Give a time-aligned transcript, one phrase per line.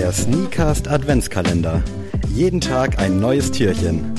[0.00, 1.84] Der Sneakast Adventskalender.
[2.34, 4.14] Jeden Tag ein neues Türchen.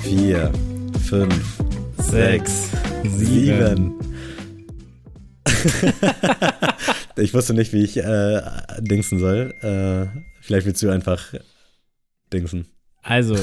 [0.00, 0.52] 4,
[1.04, 1.62] 5,
[1.98, 2.70] 6,
[3.04, 3.94] 7.
[7.16, 8.42] ich wusste nicht, wie ich äh,
[8.80, 9.54] dingsen soll.
[9.62, 11.32] Äh, vielleicht willst du einfach
[12.32, 12.66] dingsen.
[13.02, 13.36] Also,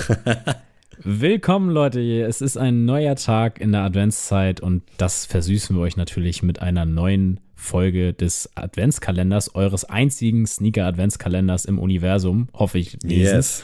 [1.03, 2.01] willkommen Leute.
[2.23, 6.61] Es ist ein neuer Tag in der Adventszeit und das versüßen wir euch natürlich mit
[6.61, 12.97] einer neuen Folge des Adventskalenders, eures einzigen Sneaker-Adventskalenders im Universum, hoffe ich.
[13.03, 13.63] Yes.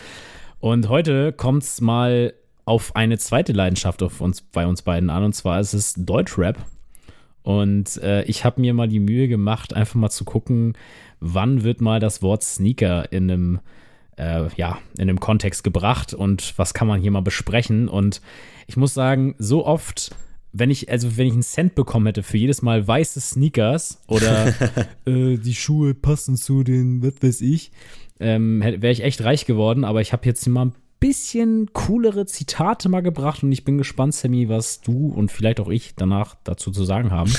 [0.59, 2.33] Und heute kommt es mal
[2.65, 6.57] auf eine zweite Leidenschaft auf uns, bei uns beiden an, und zwar ist es Deutschrap.
[7.43, 10.73] Und äh, ich habe mir mal die Mühe gemacht, einfach mal zu gucken,
[11.19, 13.59] wann wird mal das Wort Sneaker in einem,
[14.17, 17.89] äh, ja, in einem Kontext gebracht und was kann man hier mal besprechen.
[17.89, 18.21] Und
[18.65, 20.15] ich muss sagen, so oft
[20.53, 24.47] wenn ich, also wenn ich einen Cent bekommen hätte für jedes Mal weiße Sneakers oder
[25.05, 27.71] äh, die Schuhe passen zu den, was weiß ich,
[28.19, 29.83] ähm, wäre ich echt reich geworden.
[29.83, 34.13] Aber ich habe jetzt mal ein bisschen coolere Zitate mal gebracht und ich bin gespannt,
[34.13, 37.33] Sammy, was du und vielleicht auch ich danach dazu zu sagen haben.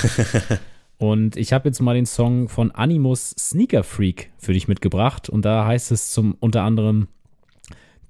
[0.99, 5.45] und ich habe jetzt mal den Song von Animus Sneaker Freak für dich mitgebracht und
[5.45, 7.07] da heißt es zum unter anderem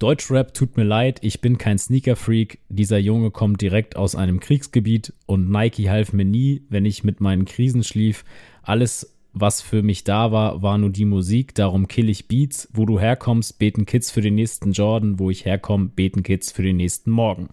[0.05, 2.58] Deutschrap tut mir leid, ich bin kein Sneaker-Freak.
[2.69, 7.22] Dieser Junge kommt direkt aus einem Kriegsgebiet und Nike half mir nie, wenn ich mit
[7.22, 8.27] meinen Krisen schlief.
[8.62, 11.55] Alles, was für mich da war, war nur die Musik.
[11.55, 12.69] Darum kill ich Beats.
[12.75, 15.19] Wo du herkommst, beten Kids für den nächsten Jordan.
[15.19, 17.48] Wo ich herkomme, beten Kids für den nächsten Morgen.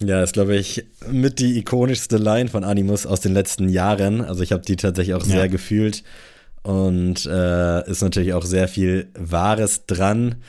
[0.00, 4.22] Ja, ist, glaube ich, mit die ikonischste Line von Animus aus den letzten Jahren.
[4.22, 5.46] Also ich habe die tatsächlich auch sehr ja.
[5.46, 6.02] gefühlt.
[6.64, 10.42] Und äh, ist natürlich auch sehr viel Wahres dran.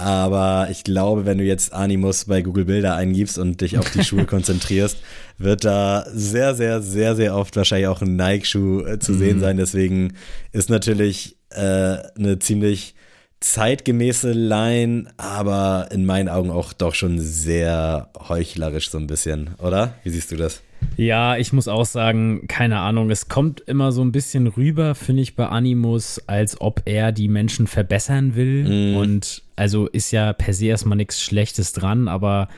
[0.00, 4.02] Aber ich glaube, wenn du jetzt Animus bei Google Bilder eingibst und dich auf die
[4.02, 4.96] Schuhe konzentrierst,
[5.36, 9.18] wird da sehr, sehr, sehr, sehr oft wahrscheinlich auch ein Nike-Schuh äh, zu mhm.
[9.18, 9.58] sehen sein.
[9.58, 10.14] Deswegen
[10.52, 12.94] ist natürlich äh, eine ziemlich
[13.40, 19.92] zeitgemäße Line, aber in meinen Augen auch doch schon sehr heuchlerisch so ein bisschen, oder?
[20.02, 20.62] Wie siehst du das?
[20.96, 25.22] Ja, ich muss auch sagen, keine Ahnung, es kommt immer so ein bisschen rüber, finde
[25.22, 28.92] ich, bei Animus, als ob er die Menschen verbessern will.
[28.92, 28.96] Mm.
[28.96, 32.48] Und also ist ja per se erstmal nichts Schlechtes dran, aber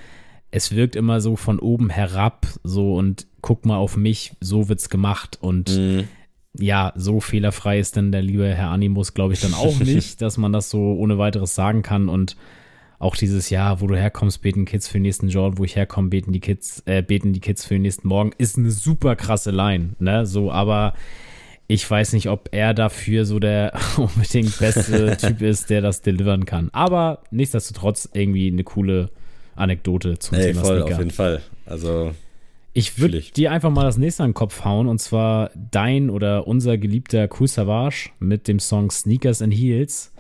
[0.51, 4.89] es wirkt immer so von oben herab, so und guck mal auf mich, so wird's
[4.89, 5.39] gemacht.
[5.41, 6.01] Und mm.
[6.59, 10.37] ja, so fehlerfrei ist denn der liebe Herr Animus, glaube ich, dann auch nicht, dass
[10.37, 12.09] man das so ohne weiteres sagen kann.
[12.09, 12.37] Und
[13.03, 16.09] auch dieses Jahr, wo du herkommst, beten Kids für den nächsten Jordan, wo ich herkomme,
[16.09, 19.51] beten die Kids, äh, beten die Kids für den nächsten Morgen, ist eine super krasse
[19.51, 20.25] Line, ne?
[20.25, 20.95] So, aber
[21.67, 26.47] ich weiß nicht, ob er dafür so der unbedingt beste Typ ist, der das delivern
[26.47, 26.71] kann.
[26.73, 29.11] Aber nichtsdestotrotz irgendwie eine coole
[29.57, 30.95] Anekdote zum hey, Thema voll, Sneaker.
[30.95, 31.41] auf jeden Fall.
[31.67, 32.13] Also
[32.73, 36.47] ich würde dir einfach mal das nächste an den Kopf hauen und zwar dein oder
[36.47, 40.12] unser geliebter Cool Savage mit dem Song Sneakers and Heels.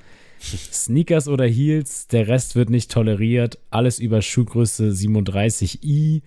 [0.42, 3.58] Sneakers oder Heels, der Rest wird nicht toleriert.
[3.70, 6.22] Alles über Schuhgröße 37i.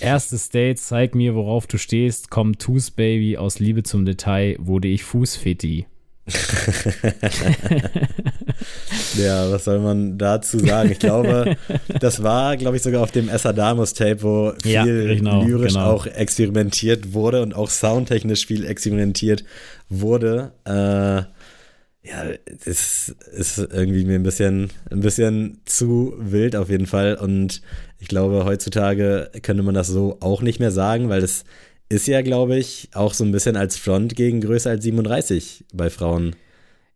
[0.00, 2.30] Erstes Date, zeig mir, worauf du stehst.
[2.30, 3.36] Komm, tu's, Baby.
[3.36, 5.86] Aus Liebe zum Detail wurde ich Fußfetti.
[9.18, 10.90] ja, was soll man dazu sagen?
[10.90, 11.58] Ich glaube,
[12.00, 15.90] das war, glaube ich, sogar auf dem Essadamus-Tape, wo viel ja, genau, lyrisch genau.
[15.90, 19.44] auch experimentiert wurde und auch soundtechnisch viel experimentiert
[19.90, 20.52] wurde.
[20.64, 21.24] Äh,
[22.04, 22.24] ja,
[22.66, 27.14] es ist irgendwie mir ein bisschen, ein bisschen zu wild auf jeden Fall.
[27.14, 27.62] Und
[27.98, 31.44] ich glaube, heutzutage könnte man das so auch nicht mehr sagen, weil es
[31.88, 35.88] ist ja, glaube ich, auch so ein bisschen als Front gegen größer als 37 bei
[35.88, 36.36] Frauen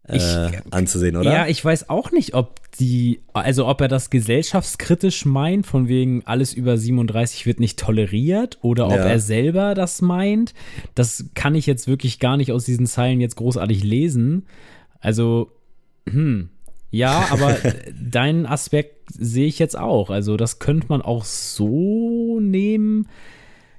[0.08, 1.32] äh, ich, anzusehen, oder?
[1.32, 6.22] Ja, ich weiß auch nicht, ob die, also ob er das gesellschaftskritisch meint, von wegen
[6.26, 9.04] alles über 37 wird nicht toleriert, oder ob ja.
[9.04, 10.52] er selber das meint.
[10.94, 14.46] Das kann ich jetzt wirklich gar nicht aus diesen Zeilen jetzt großartig lesen.
[15.00, 15.52] Also,
[16.08, 16.50] hm,
[16.90, 17.56] ja, aber
[18.00, 20.10] deinen Aspekt sehe ich jetzt auch.
[20.10, 23.08] Also, das könnte man auch so nehmen.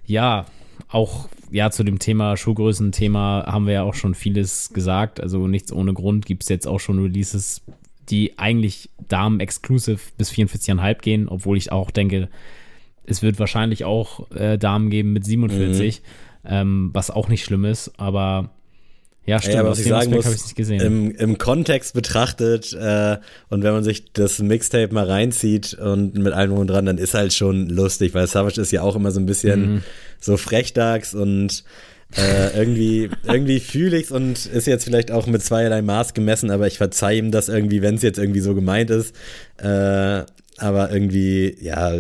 [0.06, 0.46] Ja,
[0.88, 5.22] auch ja zu dem Thema Schuhgrößen-Thema haben wir ja auch schon vieles gesagt.
[5.22, 7.62] Also nichts ohne Grund gibt es jetzt auch schon Releases,
[8.10, 12.30] die eigentlich Damen-exclusive bis 44,5 gehen, obwohl ich auch denke,
[13.06, 16.50] es wird wahrscheinlich auch äh, Damen geben mit 47, mhm.
[16.50, 18.00] ähm, was auch nicht schlimm ist.
[18.00, 18.52] Aber
[19.26, 19.56] ja, stimmt.
[19.56, 23.18] Ja, was ich sagen muss, ich Im, Im Kontext betrachtet äh,
[23.50, 27.14] und wenn man sich das Mixtape mal reinzieht und mit allem und dran, dann ist
[27.14, 29.84] halt schon lustig, weil Savage ist ja auch immer so ein bisschen mhm.
[30.20, 31.64] so frechdachs und
[32.18, 36.66] äh, irgendwie, irgendwie fühle ich's und ist jetzt vielleicht auch mit zweierlei Maß gemessen, aber
[36.66, 39.16] ich verzeihe ihm das irgendwie, wenn es jetzt irgendwie so gemeint ist.
[39.58, 40.24] Äh,
[40.58, 42.00] aber irgendwie, ja,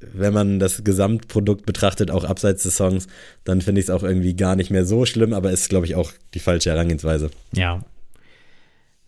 [0.00, 3.06] wenn man das Gesamtprodukt betrachtet, auch abseits des Songs,
[3.44, 5.94] dann finde ich es auch irgendwie gar nicht mehr so schlimm, aber ist, glaube ich,
[5.94, 7.30] auch die falsche Herangehensweise.
[7.52, 7.80] Ja.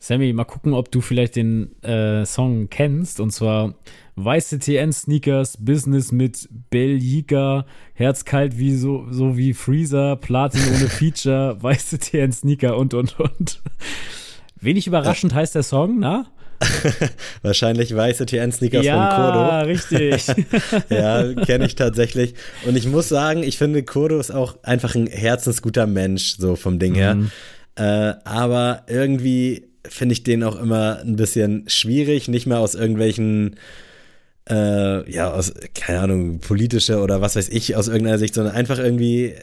[0.02, 3.20] Sammy, mal gucken, ob du vielleicht den äh, Song kennst.
[3.20, 3.74] Und zwar
[4.16, 11.98] weiße TN-Sneakers, Business mit Belgica, Herzkalt wie so, so wie Freezer, Platin ohne Feature, weiße
[11.98, 13.60] TN-Sneaker und und und.
[14.58, 16.26] Wenig überraschend heißt der Song, na?
[17.42, 19.40] Wahrscheinlich weiße TN-Sneakers ja, von Kodo.
[19.50, 20.26] Ja, richtig.
[20.90, 22.34] ja, kenne ich tatsächlich.
[22.66, 26.78] Und ich muss sagen, ich finde, Kodo ist auch einfach ein herzensguter Mensch, so vom
[26.78, 27.14] Ding her.
[27.14, 27.30] Mhm.
[27.76, 33.56] Äh, aber irgendwie finde ich den auch immer ein bisschen schwierig, nicht mal aus irgendwelchen
[34.50, 38.78] äh, ja, aus, keine Ahnung, politische oder was weiß ich, aus irgendeiner Sicht, sondern einfach
[38.78, 39.36] irgendwie, äh,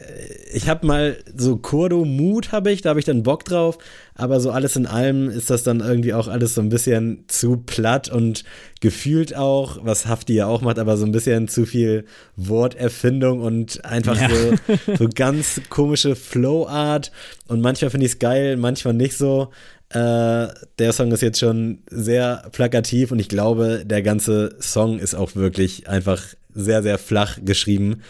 [0.52, 3.78] ich habe mal so Kurdo-Mut habe ich, da habe ich dann Bock drauf,
[4.14, 7.58] aber so alles in allem ist das dann irgendwie auch alles so ein bisschen zu
[7.58, 8.44] platt und
[8.80, 12.04] gefühlt auch, was Hafti ja auch macht, aber so ein bisschen zu viel
[12.36, 14.28] Worterfindung und einfach ja.
[14.28, 17.12] so, so ganz komische Flow-Art
[17.46, 19.50] und manchmal finde ich es geil, manchmal nicht so.
[19.90, 20.48] Äh,
[20.78, 25.34] der Song ist jetzt schon sehr plakativ und ich glaube, der ganze Song ist auch
[25.34, 26.22] wirklich einfach
[26.54, 28.02] sehr, sehr flach geschrieben.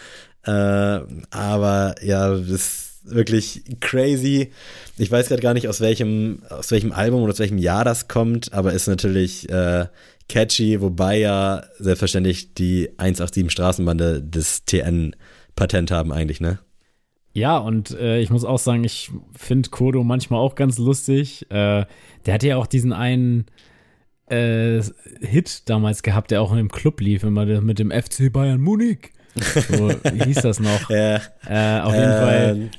[0.49, 1.01] Äh,
[1.31, 4.51] aber ja, das ist wirklich crazy.
[4.97, 8.09] Ich weiß gerade gar nicht, aus welchem, aus welchem Album oder aus welchem Jahr das
[8.09, 9.87] kommt, aber ist natürlich äh,
[10.29, 15.15] catchy, wobei ja selbstverständlich die 187 Straßenbande das TN
[15.55, 16.59] Patent haben eigentlich, ne?
[17.35, 21.43] Ja, und äh, ich muss auch sagen, ich finde Kodo manchmal auch ganz lustig.
[21.51, 21.85] Äh,
[22.25, 23.47] der hatte ja auch diesen einen
[24.27, 24.81] äh,
[25.21, 29.13] Hit damals gehabt, der auch im Club lief, immer mit dem FC Bayern Munich.
[29.39, 30.91] So wie hieß das noch?
[30.91, 31.21] ja.
[31.49, 32.57] Äh, auf jeden Fall.
[32.57, 32.71] Ähm,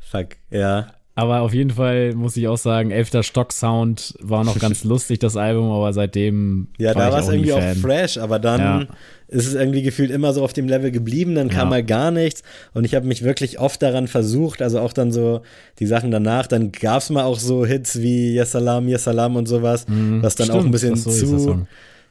[0.00, 0.88] fuck, ja.
[1.20, 5.18] Aber auf jeden Fall muss ich auch sagen, Elfter Stock Sound war noch ganz lustig,
[5.18, 6.68] das Album, aber seitdem.
[6.78, 8.86] Ja, da war es irgendwie auch fresh, aber dann ja.
[9.28, 11.70] ist es irgendwie gefühlt immer so auf dem Level geblieben, dann kam ja.
[11.70, 12.42] mal gar nichts
[12.72, 15.42] und ich habe mich wirklich oft daran versucht, also auch dann so
[15.78, 19.86] die Sachen danach, dann gab es mal auch so Hits wie Yesalam, Yesalam und sowas,
[19.88, 21.66] mhm, was dann stimmt, auch ein bisschen so zu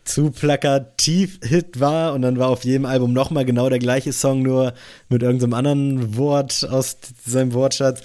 [0.09, 4.41] zu plakativ Hit war und dann war auf jedem Album nochmal genau der gleiche Song,
[4.41, 4.73] nur
[5.07, 8.01] mit irgendeinem anderen Wort aus seinem Wortschatz.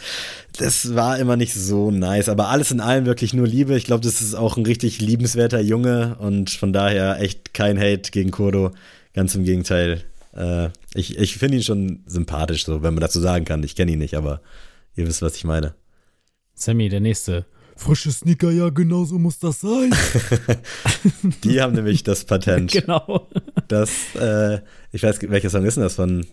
[0.58, 3.74] Das war immer nicht so nice, aber alles in allem wirklich nur Liebe.
[3.76, 8.10] Ich glaube, das ist auch ein richtig liebenswerter Junge und von daher echt kein Hate
[8.10, 8.72] gegen Kurdo.
[9.14, 10.02] Ganz im Gegenteil.
[10.36, 13.62] Äh, ich ich finde ihn schon sympathisch, so, wenn man dazu sagen kann.
[13.62, 14.42] Ich kenne ihn nicht, aber
[14.94, 15.74] ihr wisst, was ich meine.
[16.54, 17.46] Sammy, der nächste.
[17.76, 19.92] Frische Sneaker, ja, genau so muss das sein.
[21.44, 22.72] Die haben nämlich das Patent.
[22.86, 23.28] genau.
[23.68, 24.60] Das, äh,
[24.92, 26.26] ich weiß, welcher Song ist denn das von?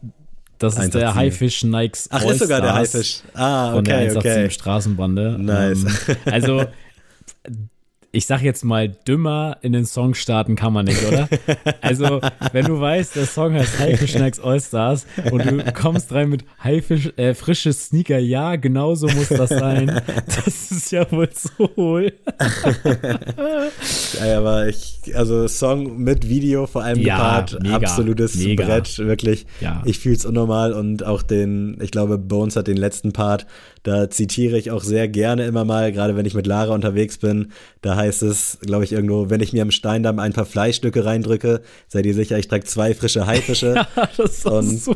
[0.59, 2.07] Das ist der Haifisch Nikes.
[2.11, 3.21] Ach, ist sogar der Haifisch.
[3.33, 4.49] Ah, okay, von der 187 okay.
[4.51, 5.37] Straßenbande.
[5.39, 5.85] Nice.
[6.07, 6.65] Ähm, also
[8.13, 11.29] ich sag jetzt mal, dümmer in den Song starten kann man nicht, oder?
[11.81, 12.21] Also,
[12.51, 17.11] wenn du weißt, der Song heißt Haifisch Snacks All-Stars und du kommst rein mit Haifisch,
[17.17, 20.01] äh, frische Sneaker, ja, genau so muss das sein.
[20.25, 22.13] Das ist ja wohl so hohl.
[24.19, 28.65] ja, aber ich, also Song mit Video vor allem ja, gepaart, mega, absolutes mega.
[28.65, 29.45] Brett, wirklich.
[29.59, 29.81] Ja.
[29.85, 33.45] Ich fühl's unnormal und auch den, ich glaube, Bones hat den letzten Part
[33.83, 37.51] da zitiere ich auch sehr gerne immer mal, gerade wenn ich mit Lara unterwegs bin.
[37.81, 41.61] Da heißt es, glaube ich, irgendwo, wenn ich mir am Steindamm ein paar Fleischstücke reindrücke,
[41.87, 43.73] seid ihr sicher, ich trage zwei frische Haifische.
[43.75, 43.87] ja,
[44.17, 44.95] das ist und so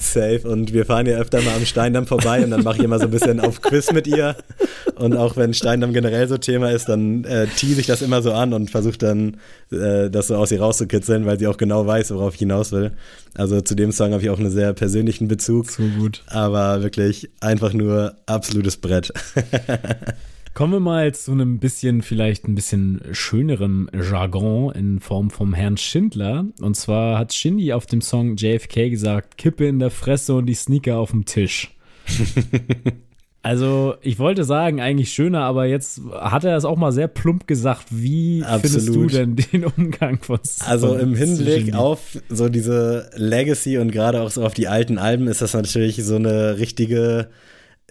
[0.00, 0.40] Safe.
[0.42, 3.04] Und wir fahren ja öfter mal am Steindamm vorbei und dann mache ich immer so
[3.04, 4.34] ein bisschen auf Quiz mit ihr.
[5.02, 8.32] Und auch wenn Steindamm generell so Thema ist, dann äh, tease ich das immer so
[8.32, 9.36] an und versuche dann,
[9.72, 12.92] äh, das so aus ihr rauszukitzeln, weil sie auch genau weiß, worauf ich hinaus will.
[13.34, 15.68] Also zu dem Song habe ich auch einen sehr persönlichen Bezug.
[15.68, 16.22] So gut.
[16.28, 19.12] Aber wirklich einfach nur absolutes Brett.
[20.54, 25.78] Kommen wir mal zu einem bisschen, vielleicht ein bisschen schönerem Jargon in Form vom Herrn
[25.78, 26.44] Schindler.
[26.60, 30.54] Und zwar hat Shindy auf dem Song JFK gesagt, Kippe in der Fresse und die
[30.54, 31.74] Sneaker auf dem Tisch.
[33.44, 37.48] Also, ich wollte sagen, eigentlich schöner, aber jetzt hat er das auch mal sehr plump
[37.48, 37.86] gesagt.
[37.90, 38.62] Wie Absolut.
[38.62, 44.22] findest du denn den Umgang von Also im Hinblick auf so diese Legacy und gerade
[44.22, 47.28] auch so auf die alten Alben ist das natürlich so eine richtige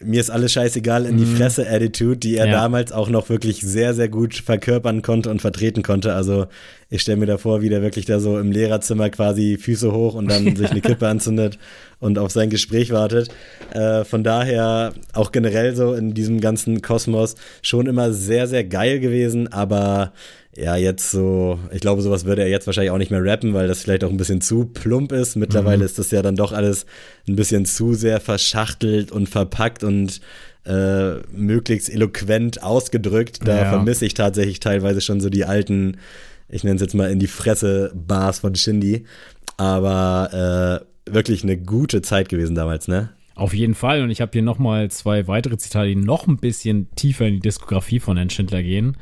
[0.03, 1.35] mir ist alles scheißegal in die mhm.
[1.35, 2.53] Fresse-Attitude, die er ja.
[2.53, 6.13] damals auch noch wirklich sehr, sehr gut verkörpern konnte und vertreten konnte.
[6.13, 6.47] Also
[6.91, 10.13] ich stelle mir da vor, wie der wirklich da so im Lehrerzimmer quasi Füße hoch
[10.13, 11.57] und dann sich eine Kippe anzündet
[11.99, 13.29] und auf sein Gespräch wartet.
[13.73, 18.99] Äh, von daher auch generell so in diesem ganzen Kosmos schon immer sehr, sehr geil
[18.99, 20.11] gewesen, aber
[20.53, 23.69] ja, jetzt so, ich glaube, sowas würde er jetzt wahrscheinlich auch nicht mehr rappen, weil
[23.69, 25.37] das vielleicht auch ein bisschen zu plump ist.
[25.37, 25.85] Mittlerweile mhm.
[25.85, 26.85] ist das ja dann doch alles
[27.25, 30.19] ein bisschen zu sehr verschachtelt und verpackt und
[30.65, 33.39] äh, möglichst eloquent ausgedrückt.
[33.45, 33.69] Da ja.
[33.69, 35.97] vermisse ich tatsächlich teilweise schon so die alten,
[36.51, 39.05] ich nenne es jetzt mal in die Fresse Bars von Shindy.
[39.57, 43.09] Aber äh, wirklich eine gute Zeit gewesen damals, ne?
[43.35, 44.03] Auf jeden Fall.
[44.03, 47.39] Und ich habe hier nochmal zwei weitere Zitate, die noch ein bisschen tiefer in die
[47.39, 48.97] Diskografie von Herrn Schindler gehen.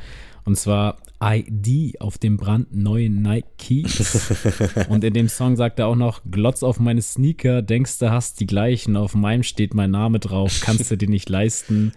[0.46, 4.32] Und zwar ID auf dem brandneuen Nikes.
[4.90, 8.40] und in dem Song sagt er auch noch, glotz auf meine Sneaker, denkst du hast
[8.40, 11.92] die gleichen, auf meinem steht mein Name drauf, kannst du dir nicht leisten,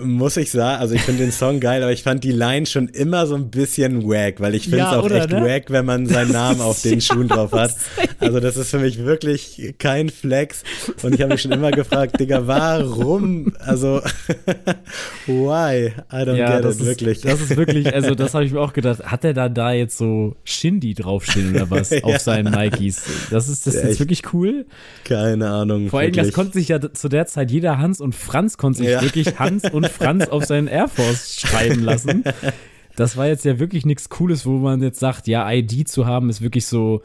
[0.00, 2.88] muss ich sagen, also ich finde den Song geil, aber ich fand die Line schon
[2.88, 5.44] immer so ein bisschen wack, weil ich finde es ja, auch oder, echt ne?
[5.44, 7.74] wack, wenn man seinen Namen auf den Schuhen drauf hat.
[8.22, 10.62] Also das ist für mich wirklich kein Flex
[11.02, 13.52] und ich habe mich schon immer gefragt, Digga, warum?
[13.58, 14.00] Also
[15.26, 15.92] why?
[16.10, 17.20] I don't ja, get it, ist, wirklich.
[17.22, 19.98] Das ist wirklich, also das habe ich mir auch gedacht, hat er da da jetzt
[19.98, 22.04] so Shindy draufstehen oder was ja.
[22.04, 23.02] auf seinen Nikes?
[23.30, 24.66] Das ist das ja, ist wirklich cool.
[25.04, 25.88] Keine Ahnung.
[25.88, 29.02] Vor allem, das konnte sich ja zu der Zeit jeder Hans und Franz konnte sich
[29.02, 32.24] wirklich Hans und Franz auf seinen Air Force schreiben lassen.
[32.94, 36.28] Das war jetzt ja wirklich nichts Cooles, wo man jetzt sagt, ja, ID zu haben
[36.28, 37.02] ist wirklich so,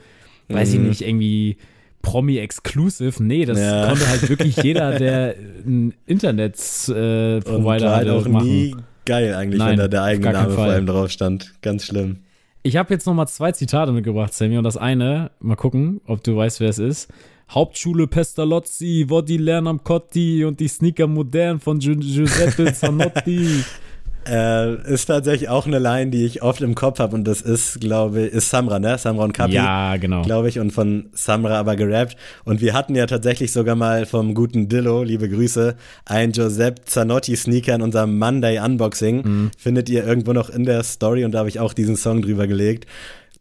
[0.50, 0.82] weiß mhm.
[0.82, 1.58] ich nicht, irgendwie
[2.01, 3.22] Promi-exclusive.
[3.22, 3.88] Nee, das ja.
[3.88, 5.36] konnte halt wirklich jeder, der
[5.66, 8.48] einen Internet-Provider äh, halt auch machen.
[8.48, 8.75] nie
[9.06, 11.54] geil eigentlich, Nein, wenn da der eigene Name vor allem drauf stand.
[11.62, 12.18] Ganz schlimm.
[12.63, 16.24] Ich habe jetzt noch mal zwei Zitate mitgebracht, Sammy, und das eine, mal gucken, ob
[16.24, 17.08] du weißt, wer es ist.
[17.50, 23.63] Hauptschule Pestalozzi, wo die lernen am Cotti und die Sneaker modern von Gi Giuseppe Zanotti.
[24.26, 27.80] Äh, ist tatsächlich auch eine Line, die ich oft im Kopf habe und das ist,
[27.80, 28.98] glaube ich, ist Samra, ne?
[28.98, 29.54] Samra und Kapi.
[29.54, 30.24] Ja, genau.
[30.24, 32.18] Glaube ich und von Samra aber gerappt.
[32.44, 37.36] Und wir hatten ja tatsächlich sogar mal vom guten Dillo, liebe Grüße, ein Giuseppe Zanotti
[37.36, 39.22] Sneaker in unserem Monday Unboxing.
[39.24, 39.52] Mhm.
[39.58, 42.48] Findet ihr irgendwo noch in der Story und da habe ich auch diesen Song drüber
[42.48, 42.86] gelegt.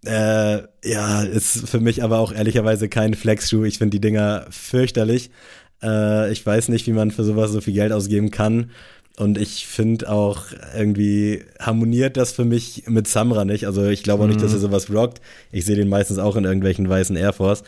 [0.05, 3.65] Äh, ja, ist für mich aber auch ehrlicherweise kein Flexschuh.
[3.65, 5.31] Ich finde die Dinger fürchterlich.
[5.83, 8.71] Äh, ich weiß nicht, wie man für sowas so viel Geld ausgeben kann.
[9.19, 10.43] Und ich finde auch
[10.77, 13.67] irgendwie harmoniert das für mich mit Samra nicht.
[13.67, 14.63] Also ich glaube auch nicht, dass er mhm.
[14.63, 15.23] sowas rockt.
[15.53, 17.63] Ich sehe den meistens auch in irgendwelchen weißen Air Force.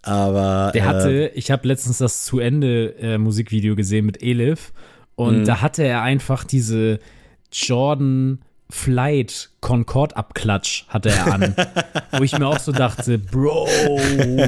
[0.00, 0.70] Aber.
[0.72, 4.72] Der hatte, äh, ich habe letztens das zu Ende äh, Musikvideo gesehen mit Elif.
[5.14, 5.44] Und mhm.
[5.44, 6.98] da hatte er einfach diese
[7.52, 8.38] Jordan
[8.70, 11.54] Flight Concorde Abklatsch hatte er an.
[12.12, 13.68] wo ich mir auch so dachte, Bro,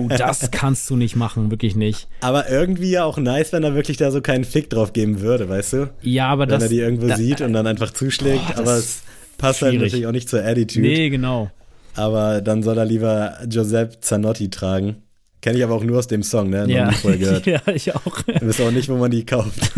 [0.08, 2.08] das kannst du nicht machen, wirklich nicht.
[2.20, 5.48] Aber irgendwie ja auch nice, wenn er wirklich da so keinen Fick drauf geben würde,
[5.48, 5.90] weißt du?
[6.02, 6.62] Ja, aber wenn das.
[6.62, 9.02] Wenn er die irgendwo da, sieht und dann einfach zuschlägt, boah, aber es
[9.38, 9.74] passt halt schwierig.
[9.74, 10.86] halt natürlich auch nicht zur Attitude.
[10.86, 11.50] Nee, genau.
[11.94, 15.02] Aber dann soll er lieber Giuseppe Zanotti tragen.
[15.46, 16.66] Kenne ich aber auch nur aus dem Song, ne?
[16.68, 16.90] Ja,
[17.44, 18.20] ja, ich auch.
[18.22, 19.74] Du weißt auch nicht, wo man die kauft.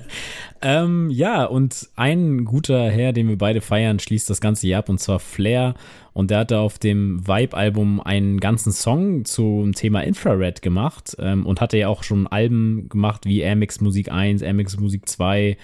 [0.62, 4.88] ähm, ja, und ein guter Herr, den wir beide feiern, schließt das ganze Jahr ab,
[4.88, 5.74] und zwar Flair.
[6.12, 11.60] Und der hatte auf dem Vibe-Album einen ganzen Song zum Thema Infrared gemacht ähm, und
[11.60, 15.56] hatte ja auch schon Alben gemacht wie Amix Musik 1, Amix Musik 2.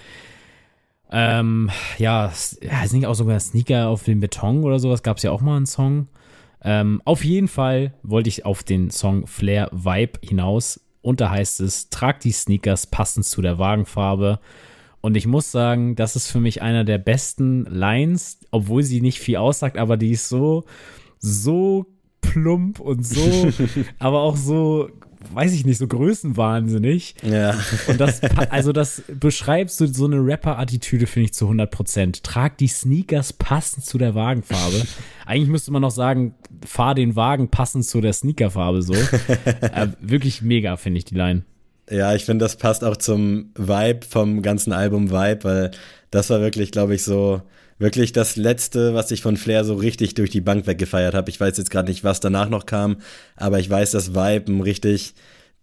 [1.11, 2.29] Ähm, ja,
[2.61, 5.39] ja, ist nicht auch sogar Sneaker auf dem Beton oder sowas, gab es ja auch
[5.39, 6.09] mal einen Song.
[6.65, 10.81] Ähm, auf jeden Fall wollte ich auf den Song Flair Vibe hinaus.
[11.01, 14.39] Und da heißt es, trag die Sneakers passend zu der Wagenfarbe.
[14.99, 19.19] Und ich muss sagen, das ist für mich einer der besten Lines, obwohl sie nicht
[19.19, 20.63] viel aussagt, aber die ist so,
[21.19, 21.85] so
[22.21, 23.51] plump und so,
[23.99, 24.89] aber auch so
[25.33, 27.15] weiß ich nicht, so größenwahnsinnig.
[27.23, 27.55] Ja.
[27.87, 32.23] Und das, also das beschreibst du so eine Rapper-Attitüde, finde ich, zu 100 Prozent.
[32.23, 34.83] Trag die Sneakers passend zu der Wagenfarbe.
[35.25, 38.93] Eigentlich müsste man noch sagen, fahr den Wagen passend zu der Sneakerfarbe so.
[39.61, 41.43] äh, wirklich mega, finde ich, die Line.
[41.89, 45.71] Ja, ich finde, das passt auch zum Vibe vom ganzen Album Vibe, weil
[46.09, 47.41] das war wirklich, glaube ich, so
[47.77, 51.29] wirklich das letzte, was ich von Flair so richtig durch die Bank weggefeiert habe.
[51.29, 52.97] Ich weiß jetzt gerade nicht, was danach noch kam,
[53.35, 55.13] aber ich weiß, dass Vibe ein richtig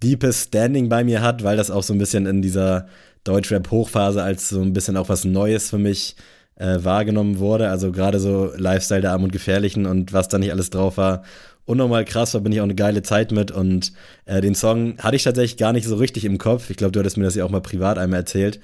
[0.03, 2.87] deepes Standing bei mir hat, weil das auch so ein bisschen in dieser
[3.25, 6.17] Deutschrap-Hochphase als so ein bisschen auch was Neues für mich
[6.57, 7.71] äh, wahrgenommen wurde.
[7.71, 11.23] Also gerade so Lifestyle der Arm und Gefährlichen und was da nicht alles drauf war.
[11.65, 13.93] Unnormal krass, da bin ich auch eine geile Zeit mit und
[14.27, 16.69] äh, den Song hatte ich tatsächlich gar nicht so richtig im Kopf.
[16.71, 18.61] Ich glaube, du hattest mir das ja auch mal privat einmal erzählt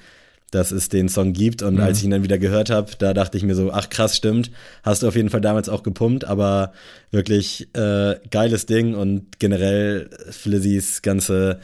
[0.51, 1.61] dass es den Song gibt.
[1.61, 1.81] Und mhm.
[1.81, 4.51] als ich ihn dann wieder gehört habe, da dachte ich mir so, ach krass, stimmt.
[4.83, 6.73] Hast du auf jeden Fall damals auch gepumpt, aber
[7.11, 11.59] wirklich äh, geiles Ding und generell Flizzys ganze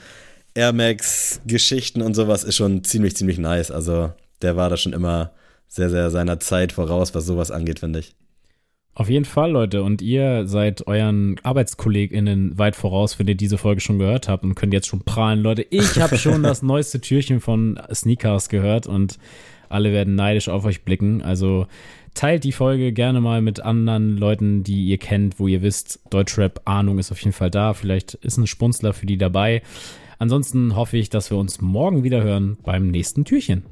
[0.53, 3.71] Air Max Geschichten und sowas ist schon ziemlich, ziemlich nice.
[3.71, 5.31] Also der war da schon immer
[5.67, 8.15] sehr, sehr seiner Zeit voraus, was sowas angeht, finde ich.
[8.97, 9.83] Auf jeden Fall, Leute.
[9.83, 14.55] Und ihr seid euren ArbeitskollegInnen weit voraus, wenn ihr diese Folge schon gehört habt und
[14.55, 15.41] könnt jetzt schon prahlen.
[15.41, 19.19] Leute, ich habe schon das neueste Türchen von Sneakers gehört und
[19.67, 21.21] alle werden neidisch auf euch blicken.
[21.21, 21.67] Also
[22.13, 26.97] teilt die Folge gerne mal mit anderen Leuten, die ihr kennt, wo ihr wisst, Deutschrap-Ahnung
[26.97, 27.73] ist auf jeden Fall da.
[27.73, 29.61] Vielleicht ist ein Spunzler für die dabei.
[30.19, 33.63] Ansonsten hoffe ich, dass wir uns morgen wieder hören beim nächsten Türchen.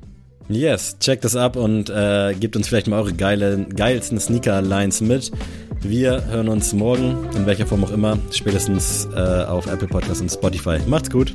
[0.50, 5.32] Yes, checkt das ab und äh, gebt uns vielleicht mal eure geile, geilsten Sneaker-Lines mit.
[5.82, 10.32] Wir hören uns morgen, in welcher Form auch immer, spätestens äh, auf Apple Podcasts und
[10.32, 10.80] Spotify.
[10.88, 11.34] Macht's gut.